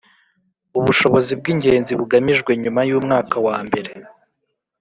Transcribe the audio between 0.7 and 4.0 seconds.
ubushobozi bw’ingenzi bugamijwe nyuma y’umwaka wa mbere